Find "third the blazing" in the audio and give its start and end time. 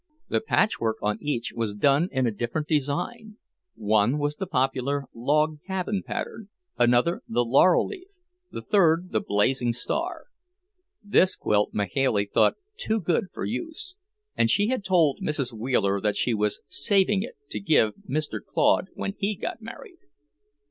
8.63-9.73